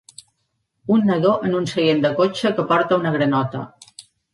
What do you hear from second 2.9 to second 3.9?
una granota